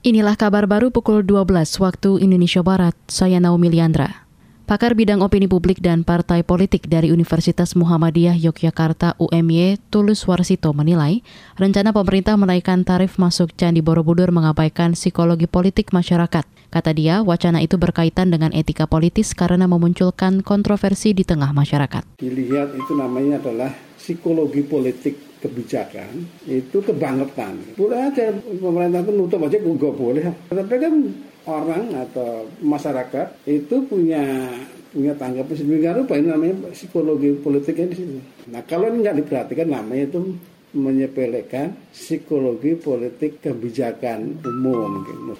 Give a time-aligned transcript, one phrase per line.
[0.00, 2.96] Inilah kabar baru pukul 12 waktu Indonesia Barat.
[3.04, 4.24] Saya Naomi Liandra.
[4.64, 11.20] Pakar bidang opini publik dan partai politik dari Universitas Muhammadiyah Yogyakarta UMY Tulus Warsito menilai
[11.60, 16.48] rencana pemerintah menaikkan tarif masuk Candi Borobudur mengabaikan psikologi politik masyarakat.
[16.72, 22.16] Kata dia, wacana itu berkaitan dengan etika politis karena memunculkan kontroversi di tengah masyarakat.
[22.16, 27.56] Dilihat itu namanya adalah psikologi politik kebijakan itu kebangetan.
[27.74, 30.24] Boleh aja pemerintah itu nutup aja nggak boleh.
[30.52, 30.94] Tapi kan
[31.48, 34.22] orang atau masyarakat itu punya
[34.90, 38.20] punya tanggapan sedemikian rupa ini namanya psikologi politiknya di sini.
[38.50, 40.20] Nah kalau ini nggak diperhatikan namanya itu
[40.70, 45.02] menyepelekan psikologi politik kebijakan umum.
[45.06, 45.34] Gitu.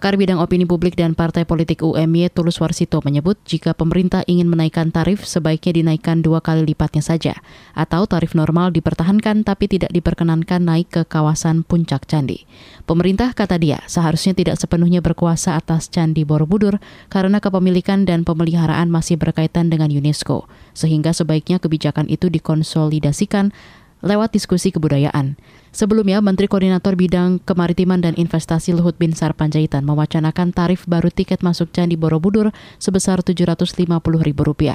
[0.00, 4.88] Pakar bidang opini publik dan partai politik UMY Tulus Warsito menyebut jika pemerintah ingin menaikkan
[4.88, 7.36] tarif sebaiknya dinaikkan dua kali lipatnya saja
[7.76, 12.48] atau tarif normal dipertahankan tapi tidak diperkenankan naik ke kawasan puncak candi.
[12.88, 16.80] Pemerintah kata dia seharusnya tidak sepenuhnya berkuasa atas Candi Borobudur
[17.12, 23.52] karena kepemilikan dan pemeliharaan masih berkaitan dengan UNESCO sehingga sebaiknya kebijakan itu dikonsolidasikan
[24.00, 25.36] lewat diskusi kebudayaan.
[25.70, 31.70] Sebelumnya, Menteri Koordinator Bidang Kemaritiman dan Investasi Luhut Binsar Panjaitan mewacanakan tarif baru tiket masuk
[31.70, 32.50] Candi Borobudur
[32.82, 34.74] sebesar Rp750.000.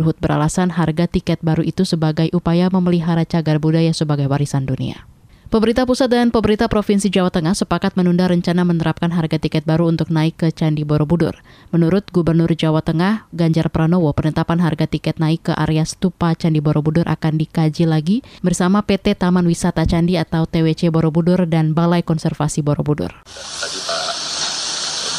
[0.00, 5.11] Luhut beralasan harga tiket baru itu sebagai upaya memelihara cagar budaya sebagai warisan dunia.
[5.52, 10.08] Pemerintah pusat dan pemerintah Provinsi Jawa Tengah sepakat menunda rencana menerapkan harga tiket baru untuk
[10.08, 11.44] naik ke Candi Borobudur.
[11.76, 17.04] Menurut Gubernur Jawa Tengah, Ganjar Pranowo, penetapan harga tiket naik ke area stupa Candi Borobudur
[17.04, 23.12] akan dikaji lagi bersama PT Taman Wisata Candi atau TWC Borobudur dan Balai Konservasi Borobudur.
[23.28, 24.08] Tadi Pak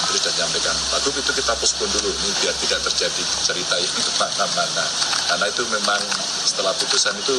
[0.00, 4.12] Menteri sudah menyampaikan, Pak itu kita pospon dulu ini biar tidak terjadi cerita yang ke
[4.16, 4.84] mana-mana.
[5.28, 6.00] Karena itu memang
[6.48, 7.36] setelah putusan itu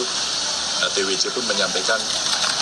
[0.93, 1.97] TWC pun menyampaikan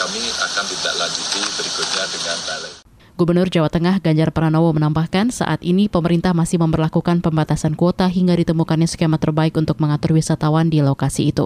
[0.02, 2.74] kami akan tidak lanjuti berikutnya dengan balai.
[3.22, 8.90] Gubernur Jawa Tengah Ganjar Pranowo menambahkan saat ini pemerintah masih memperlakukan pembatasan kuota hingga ditemukannya
[8.90, 11.46] skema terbaik untuk mengatur wisatawan di lokasi itu.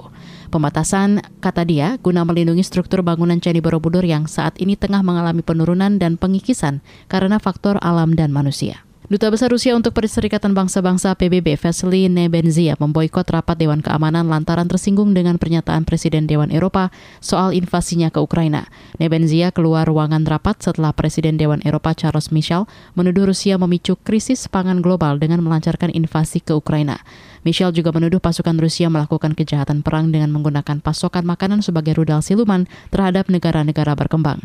[0.55, 5.99] Pembatasan, kata dia, guna melindungi struktur bangunan Candi Borobudur yang saat ini tengah mengalami penurunan
[5.99, 6.79] dan pengikisan
[7.11, 8.87] karena faktor alam dan manusia.
[9.05, 15.13] Duta Besar Rusia untuk Perserikatan Bangsa-Bangsa PBB Vasily Nebenzia memboikot rapat Dewan Keamanan lantaran tersinggung
[15.13, 16.89] dengan pernyataan Presiden Dewan Eropa
[17.21, 18.65] soal invasinya ke Ukraina.
[18.97, 22.65] Nebenzia keluar ruangan rapat setelah Presiden Dewan Eropa Charles Michel
[22.97, 26.97] menuduh Rusia memicu krisis pangan global dengan melancarkan invasi ke Ukraina.
[27.45, 32.65] Michel juga menuduh pasukan Rusia melakukan kejahatan perang dengan menggunakan pasokan makanan sebagai rudal siluman
[32.89, 34.41] terhadap negara-negara berkembang.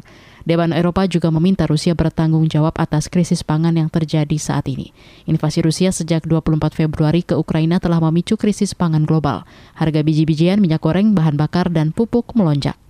[0.48, 4.90] Dewan Eropa juga meminta Rusia bertanggung jawab atas krisis pangan yang terjadi saat ini.
[5.28, 9.44] Invasi Rusia sejak 24 Februari ke Ukraina telah memicu krisis pangan global.
[9.76, 12.80] Harga biji-bijian, minyak goreng, bahan bakar, dan pupuk melonjak.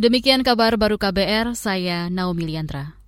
[0.00, 2.99] Demikian kabar baru KBR, saya Naomi Liandra.